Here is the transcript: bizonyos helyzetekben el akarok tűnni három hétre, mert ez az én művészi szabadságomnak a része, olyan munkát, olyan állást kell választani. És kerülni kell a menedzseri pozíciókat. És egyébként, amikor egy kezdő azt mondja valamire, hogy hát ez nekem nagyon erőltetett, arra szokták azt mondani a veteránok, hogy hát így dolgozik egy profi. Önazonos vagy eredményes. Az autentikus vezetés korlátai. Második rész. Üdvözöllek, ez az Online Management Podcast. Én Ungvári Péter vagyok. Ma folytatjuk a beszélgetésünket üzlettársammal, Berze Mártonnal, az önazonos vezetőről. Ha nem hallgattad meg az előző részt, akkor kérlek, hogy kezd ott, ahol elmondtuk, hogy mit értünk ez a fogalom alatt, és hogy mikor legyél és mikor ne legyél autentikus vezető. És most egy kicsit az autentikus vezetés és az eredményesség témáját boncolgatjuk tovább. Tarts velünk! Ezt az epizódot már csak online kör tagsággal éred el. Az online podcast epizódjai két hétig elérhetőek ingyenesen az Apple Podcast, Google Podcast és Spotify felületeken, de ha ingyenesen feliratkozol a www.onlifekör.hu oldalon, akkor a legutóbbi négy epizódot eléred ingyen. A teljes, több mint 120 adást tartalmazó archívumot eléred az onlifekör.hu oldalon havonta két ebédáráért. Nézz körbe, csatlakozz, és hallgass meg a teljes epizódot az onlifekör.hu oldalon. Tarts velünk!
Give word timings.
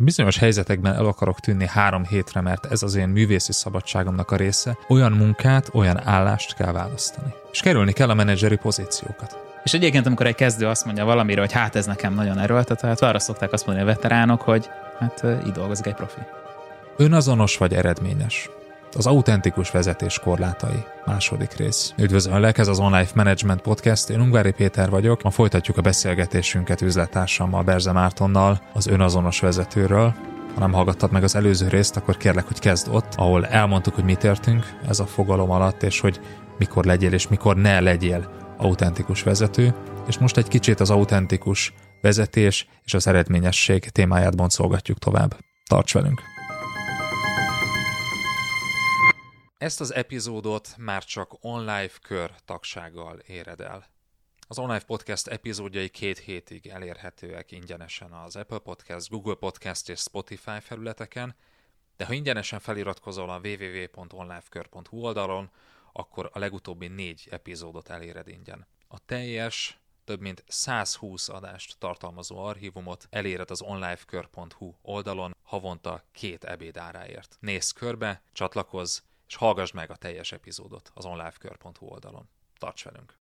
bizonyos 0.00 0.38
helyzetekben 0.38 0.94
el 0.94 1.06
akarok 1.06 1.40
tűnni 1.40 1.66
három 1.66 2.04
hétre, 2.04 2.40
mert 2.40 2.66
ez 2.66 2.82
az 2.82 2.94
én 2.94 3.08
művészi 3.08 3.52
szabadságomnak 3.52 4.30
a 4.30 4.36
része, 4.36 4.78
olyan 4.88 5.12
munkát, 5.12 5.70
olyan 5.72 6.00
állást 6.06 6.54
kell 6.54 6.72
választani. 6.72 7.32
És 7.52 7.60
kerülni 7.60 7.92
kell 7.92 8.10
a 8.10 8.14
menedzseri 8.14 8.56
pozíciókat. 8.56 9.38
És 9.64 9.74
egyébként, 9.74 10.06
amikor 10.06 10.26
egy 10.26 10.34
kezdő 10.34 10.66
azt 10.66 10.84
mondja 10.84 11.04
valamire, 11.04 11.40
hogy 11.40 11.52
hát 11.52 11.76
ez 11.76 11.86
nekem 11.86 12.14
nagyon 12.14 12.38
erőltetett, 12.38 13.00
arra 13.00 13.18
szokták 13.18 13.52
azt 13.52 13.66
mondani 13.66 13.90
a 13.90 13.92
veteránok, 13.94 14.40
hogy 14.40 14.68
hát 14.98 15.24
így 15.46 15.52
dolgozik 15.52 15.86
egy 15.86 15.94
profi. 15.94 16.20
Önazonos 16.96 17.56
vagy 17.56 17.74
eredményes. 17.74 18.50
Az 18.92 19.06
autentikus 19.06 19.70
vezetés 19.70 20.18
korlátai. 20.18 20.84
Második 21.04 21.52
rész. 21.52 21.94
Üdvözöllek, 21.96 22.58
ez 22.58 22.68
az 22.68 22.78
Online 22.78 23.08
Management 23.14 23.60
Podcast. 23.60 24.10
Én 24.10 24.20
Ungvári 24.20 24.50
Péter 24.50 24.90
vagyok. 24.90 25.22
Ma 25.22 25.30
folytatjuk 25.30 25.76
a 25.76 25.80
beszélgetésünket 25.80 26.80
üzlettársammal, 26.80 27.62
Berze 27.62 27.92
Mártonnal, 27.92 28.60
az 28.72 28.86
önazonos 28.86 29.40
vezetőről. 29.40 30.14
Ha 30.54 30.60
nem 30.60 30.72
hallgattad 30.72 31.12
meg 31.12 31.22
az 31.22 31.34
előző 31.34 31.68
részt, 31.68 31.96
akkor 31.96 32.16
kérlek, 32.16 32.46
hogy 32.46 32.58
kezd 32.58 32.88
ott, 32.90 33.14
ahol 33.16 33.46
elmondtuk, 33.46 33.94
hogy 33.94 34.04
mit 34.04 34.24
értünk 34.24 34.78
ez 34.88 35.00
a 35.00 35.06
fogalom 35.06 35.50
alatt, 35.50 35.82
és 35.82 36.00
hogy 36.00 36.20
mikor 36.58 36.84
legyél 36.84 37.12
és 37.12 37.28
mikor 37.28 37.56
ne 37.56 37.80
legyél 37.80 38.30
autentikus 38.56 39.22
vezető. 39.22 39.74
És 40.06 40.18
most 40.18 40.36
egy 40.36 40.48
kicsit 40.48 40.80
az 40.80 40.90
autentikus 40.90 41.74
vezetés 42.00 42.68
és 42.84 42.94
az 42.94 43.06
eredményesség 43.06 43.88
témáját 43.88 44.36
boncolgatjuk 44.36 44.98
tovább. 44.98 45.36
Tarts 45.66 45.92
velünk! 45.92 46.37
Ezt 49.58 49.80
az 49.80 49.94
epizódot 49.94 50.74
már 50.76 51.04
csak 51.04 51.36
online 51.40 51.88
kör 52.02 52.34
tagsággal 52.44 53.18
éred 53.18 53.60
el. 53.60 53.86
Az 54.48 54.58
online 54.58 54.84
podcast 54.84 55.26
epizódjai 55.26 55.88
két 55.88 56.18
hétig 56.18 56.66
elérhetőek 56.66 57.52
ingyenesen 57.52 58.12
az 58.12 58.36
Apple 58.36 58.58
Podcast, 58.58 59.08
Google 59.08 59.34
Podcast 59.34 59.88
és 59.88 60.00
Spotify 60.00 60.60
felületeken, 60.60 61.34
de 61.96 62.04
ha 62.04 62.12
ingyenesen 62.12 62.60
feliratkozol 62.60 63.30
a 63.30 63.40
www.onlifekör.hu 63.42 65.00
oldalon, 65.00 65.50
akkor 65.92 66.30
a 66.32 66.38
legutóbbi 66.38 66.86
négy 66.86 67.28
epizódot 67.30 67.88
eléred 67.88 68.28
ingyen. 68.28 68.66
A 68.88 68.98
teljes, 69.04 69.78
több 70.04 70.20
mint 70.20 70.44
120 70.48 71.28
adást 71.28 71.78
tartalmazó 71.78 72.38
archívumot 72.38 73.06
eléred 73.10 73.50
az 73.50 73.62
onlifekör.hu 73.62 74.74
oldalon 74.82 75.36
havonta 75.42 76.02
két 76.12 76.44
ebédáráért. 76.44 77.36
Nézz 77.40 77.70
körbe, 77.70 78.22
csatlakozz, 78.32 78.98
és 79.28 79.36
hallgass 79.36 79.70
meg 79.70 79.90
a 79.90 79.96
teljes 79.96 80.32
epizódot 80.32 80.90
az 80.94 81.04
onlifekör.hu 81.04 81.86
oldalon. 81.86 82.28
Tarts 82.58 82.84
velünk! 82.84 83.16